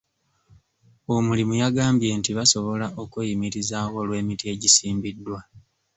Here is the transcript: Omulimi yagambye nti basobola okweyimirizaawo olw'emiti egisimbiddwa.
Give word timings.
Omulimi 1.15 1.55
yagambye 1.63 2.09
nti 2.19 2.31
basobola 2.37 2.87
okweyimirizaawo 3.01 3.95
olw'emiti 4.03 4.45
egisimbiddwa. 4.53 5.39